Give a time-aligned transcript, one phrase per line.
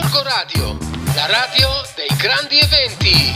[0.00, 0.78] Gorgo Radio,
[1.16, 3.32] la radio dei grandi eventi.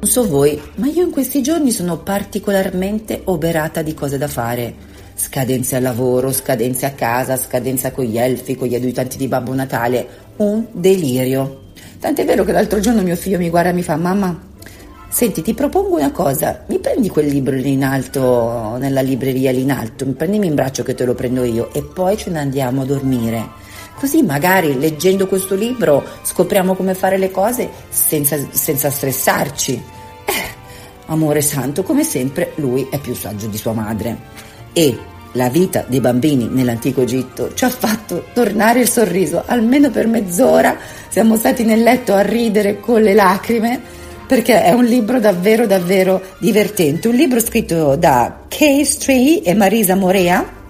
[0.00, 4.74] Non so voi, ma io in questi giorni sono particolarmente oberata di cose da fare.
[5.14, 9.54] Scadenze al lavoro, scadenze a casa, scadenze con gli elfi, con gli aiutanti di Babbo
[9.54, 10.06] Natale.
[10.36, 11.70] Un delirio.
[11.98, 14.52] Tant'è vero che l'altro giorno mio figlio mi guarda e mi fa: Mamma,
[15.14, 19.60] Senti, ti propongo una cosa, mi prendi quel libro lì in alto, nella libreria lì
[19.60, 22.40] in alto, mi prendimi in braccio che te lo prendo io e poi ce ne
[22.40, 23.50] andiamo a dormire.
[23.94, 29.82] Così magari leggendo questo libro scopriamo come fare le cose senza, senza stressarci.
[30.24, 30.32] Eh,
[31.06, 34.18] amore santo, come sempre lui è più saggio di sua madre.
[34.72, 34.98] E
[35.34, 40.76] la vita dei bambini nell'antico Egitto ci ha fatto tornare il sorriso, almeno per mezz'ora
[41.08, 46.20] siamo stati nel letto a ridere con le lacrime perché è un libro davvero davvero
[46.38, 50.62] divertente, un libro scritto da Kay Stree e Marisa Morea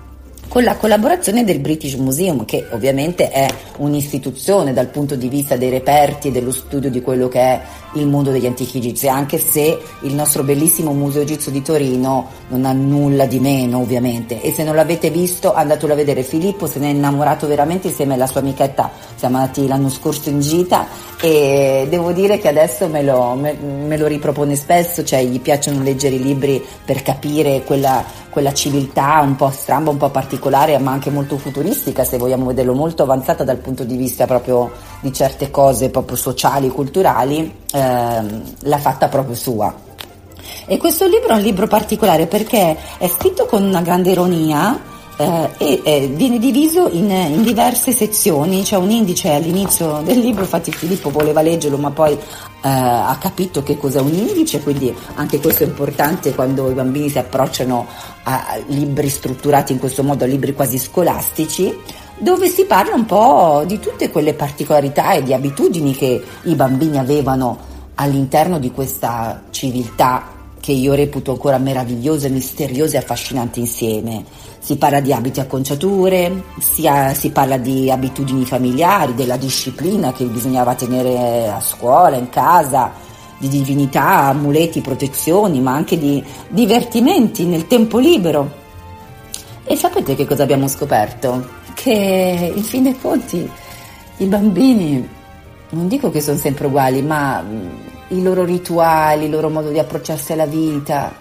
[0.48, 3.48] con la collaborazione del British Museum, che ovviamente è
[3.78, 7.60] un'istituzione dal punto di vista dei reperti e dello studio di quello che è
[7.94, 12.64] il mondo degli antichi egizi, anche se il nostro bellissimo Museo Egizio di Torino non
[12.64, 14.40] ha nulla di meno, ovviamente.
[14.40, 16.22] E se non l'avete visto, andatelo a vedere.
[16.22, 18.90] Filippo se ne è innamorato veramente insieme alla sua amichetta.
[19.14, 20.86] Siamo andati l'anno scorso in gita
[21.20, 25.82] e devo dire che adesso me lo, me, me lo ripropone spesso, cioè gli piacciono
[25.82, 30.92] leggere i libri per capire quella, quella civiltà un po' stramba, un po' particolare, ma
[30.92, 34.70] anche molto futuristica, se vogliamo vederlo, molto avanzata dal punto di vista proprio
[35.00, 39.74] di certe cose proprio sociali, culturali, ehm, l'ha fatta proprio sua.
[40.66, 45.50] E questo libro è un libro particolare perché è scritto con una grande ironia, eh,
[45.58, 50.72] e eh, viene diviso in, in, diverse sezioni, c'è un indice all'inizio del libro, infatti
[50.72, 52.18] Filippo voleva leggerlo ma poi eh,
[52.62, 57.18] ha capito che cos'è un indice, quindi anche questo è importante quando i bambini si
[57.18, 57.86] approcciano
[58.24, 61.72] a libri strutturati in questo modo, a libri quasi scolastici,
[62.18, 66.98] dove si parla un po' di tutte quelle particolarità e di abitudini che i bambini
[66.98, 70.32] avevano all'interno di questa civiltà
[70.64, 74.24] che io reputo ancora meravigliose, misteriose e affascinanti insieme.
[74.58, 80.14] Si parla di abiti a conciature, si, ha, si, parla di abitudini familiari, della disciplina
[80.14, 82.92] che bisognava tenere a scuola, in casa,
[83.36, 88.50] di divinità, amuleti, protezioni, ma anche di divertimenti nel tempo libero.
[89.64, 91.46] E sapete che cosa abbiamo scoperto?
[91.74, 93.50] Che in fin dei conti
[94.16, 95.06] i bambini,
[95.74, 97.44] non dico che sono sempre uguali, ma
[98.08, 101.12] i loro rituali, il loro modo di approcciarsi alla vita,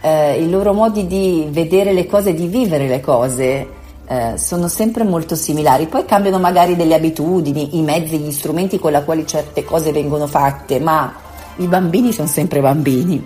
[0.00, 3.68] eh, i loro modi di vedere le cose, di vivere le cose,
[4.06, 5.86] eh, sono sempre molto similari.
[5.86, 10.26] Poi cambiano magari delle abitudini, i mezzi, gli strumenti con i quali certe cose vengono
[10.26, 11.12] fatte, ma
[11.56, 13.24] i bambini sono sempre bambini.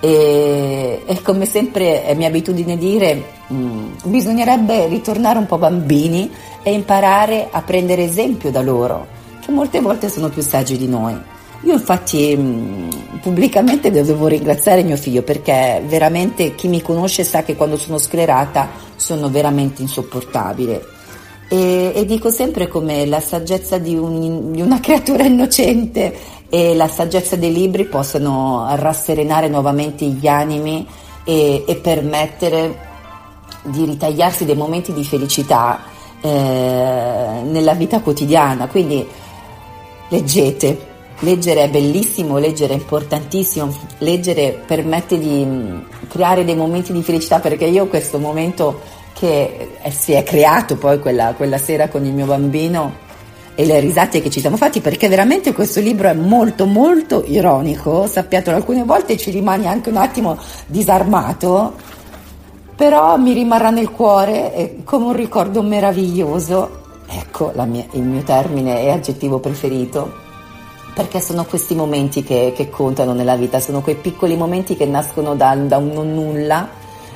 [0.00, 6.30] E, e come sempre è mia abitudine dire, mh, mm, bisognerebbe ritornare un po' bambini
[6.62, 9.06] e imparare a prendere esempio da loro,
[9.44, 11.14] che molte volte sono più saggi di noi.
[11.62, 17.56] Io infatti mh, pubblicamente devo ringraziare mio figlio perché veramente chi mi conosce sa che
[17.56, 20.92] quando sono sclerata sono veramente insopportabile.
[21.48, 26.14] E, e dico sempre come la saggezza di, un, di, una creatura innocente
[26.48, 30.86] e la saggezza dei libri possano rasserenare nuovamente gli animi
[31.24, 32.92] e, e permettere
[33.62, 35.80] di ritagliarsi dei momenti di felicità
[36.20, 38.66] eh, nella vita quotidiana.
[38.66, 39.06] Quindi
[40.08, 45.78] leggete, Leggere è bellissimo, leggere è importantissimo, leggere permette di mm,
[46.08, 48.80] creare dei momenti di felicità perché io questo momento
[49.12, 53.02] che si è creato poi quella, quella sera con il mio bambino
[53.54, 58.08] e le risate che ci siamo fatti perché veramente questo libro è molto molto ironico,
[58.08, 60.36] sappiatelo alcune volte ci rimani anche un attimo
[60.66, 61.74] disarmato,
[62.74, 68.90] però mi rimarrà nel cuore come un ricordo meraviglioso, ecco mia, il mio termine e
[68.90, 70.22] aggettivo preferito
[70.94, 75.34] perché sono questi momenti che, che, contano nella vita, sono quei piccoli momenti che nascono
[75.34, 76.68] da, da un non nulla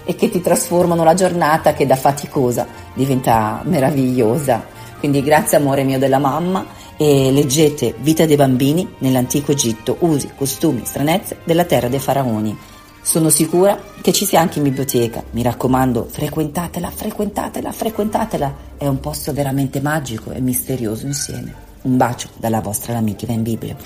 [0.04, 4.64] e che ti trasformano la giornata che da faticosa diventa meravigliosa.
[4.98, 10.82] Quindi grazie amore mio della mamma e leggete Vita dei bambini nell'antico Egitto, usi, costumi,
[10.84, 12.58] stranezze della terra dei faraoni.
[13.02, 19.00] Sono sicura che ci sia anche in biblioteca, mi raccomando, frequentatela, frequentatela, frequentatela, è un
[19.00, 21.66] posto veramente magico e misterioso insieme.
[21.82, 23.76] Un bacio dalla vostra amica in Bibbia.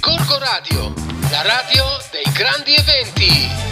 [0.00, 0.92] Corco Radio,
[1.30, 3.71] la radio dei grandi eventi.